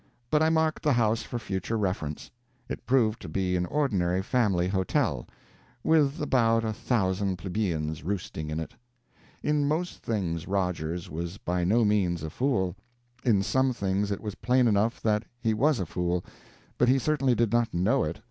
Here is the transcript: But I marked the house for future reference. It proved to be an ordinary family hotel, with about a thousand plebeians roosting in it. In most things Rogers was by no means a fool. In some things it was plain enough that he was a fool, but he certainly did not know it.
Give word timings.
But 0.31 0.41
I 0.41 0.49
marked 0.49 0.81
the 0.81 0.93
house 0.93 1.21
for 1.21 1.37
future 1.37 1.77
reference. 1.77 2.31
It 2.67 2.87
proved 2.87 3.21
to 3.21 3.29
be 3.29 3.55
an 3.55 3.67
ordinary 3.67 4.23
family 4.23 4.67
hotel, 4.67 5.27
with 5.83 6.19
about 6.19 6.63
a 6.63 6.73
thousand 6.73 7.35
plebeians 7.37 8.01
roosting 8.03 8.49
in 8.49 8.59
it. 8.59 8.73
In 9.43 9.67
most 9.67 10.01
things 10.01 10.47
Rogers 10.47 11.07
was 11.07 11.37
by 11.37 11.63
no 11.63 11.85
means 11.85 12.23
a 12.23 12.31
fool. 12.31 12.75
In 13.23 13.43
some 13.43 13.73
things 13.73 14.09
it 14.09 14.21
was 14.21 14.33
plain 14.33 14.67
enough 14.67 14.99
that 15.03 15.21
he 15.39 15.53
was 15.53 15.79
a 15.79 15.85
fool, 15.85 16.25
but 16.79 16.89
he 16.89 16.97
certainly 16.97 17.35
did 17.35 17.51
not 17.51 17.71
know 17.71 18.03
it. 18.03 18.19